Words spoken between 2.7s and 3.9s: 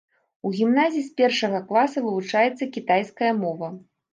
кітайская мова.